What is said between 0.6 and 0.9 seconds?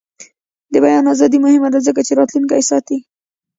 د